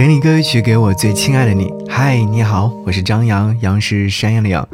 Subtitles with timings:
[0.00, 1.70] 给你歌曲，给我最亲爱的你。
[1.86, 4.66] 嗨，你好，我是张扬，杨是山羊的羊。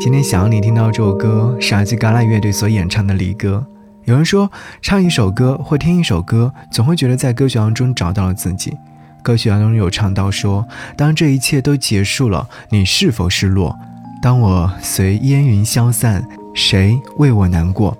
[0.00, 3.64] 今天想要你听到这首歌，是来自嘎啦乐队所演唱的《离歌》。
[4.06, 4.50] 有人说，
[4.82, 8.76] 唱一首歌或听一首歌，总会觉得在歌曲当中找到了自己。
[9.22, 10.66] 歌曲当中有唱到说
[10.98, 13.78] ：“当这一切都结束了，你是否失落？
[14.20, 17.96] 当我随烟云消散，谁为我难过？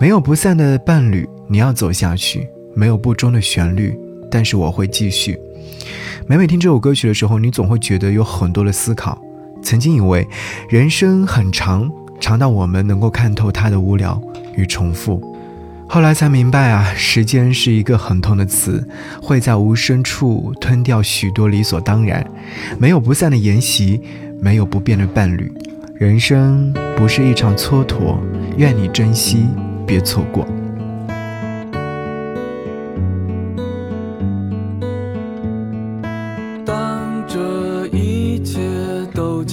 [0.00, 2.40] 没有不散的伴侣，你要走下去；
[2.74, 3.94] 没有不终的旋律，
[4.30, 5.38] 但是我会继续。”
[6.26, 9.20] 每每听这首歌曲的时候，你总会觉得有很多的思考。
[9.62, 10.26] 曾经以为
[10.68, 14.20] 人生很长，长到我们能够看透它的无聊
[14.56, 15.20] 与重复，
[15.88, 18.86] 后来才明白啊，时间是一个很痛的词，
[19.22, 22.26] 会在无声处吞掉许多理所当然。
[22.78, 24.00] 没有不散的筵席，
[24.40, 25.52] 没有不变的伴侣。
[25.94, 28.18] 人生不是一场蹉跎，
[28.56, 29.46] 愿你珍惜，
[29.86, 30.46] 别错过。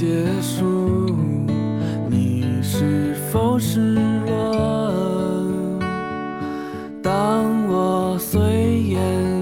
[0.02, 0.08] 结
[0.42, 1.16] 束，
[2.10, 3.94] 你是否失
[4.26, 5.80] 落？
[7.04, 9.00] 当我随烟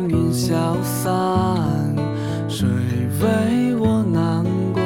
[0.09, 1.95] 云消散，
[2.49, 2.67] 谁
[3.21, 4.43] 为我难
[4.73, 4.81] 过？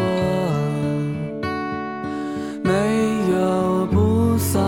[2.61, 2.71] 没
[3.31, 4.61] 有不散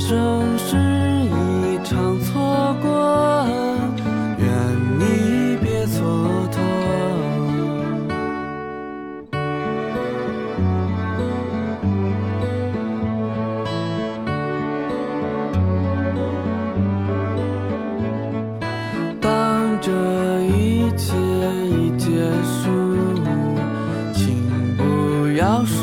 [0.00, 3.46] 生是一场错过，
[4.38, 4.48] 愿
[4.98, 6.00] 你别蹉
[6.50, 6.56] 跎。
[19.20, 19.28] 当
[19.80, 19.92] 这
[20.46, 21.14] 一切
[21.68, 22.08] 已结
[22.42, 22.58] 束，
[24.14, 24.26] 请
[24.76, 24.82] 不
[25.36, 25.79] 要说